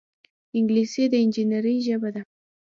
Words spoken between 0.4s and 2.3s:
انګلیسي د انجینرۍ ژبه ده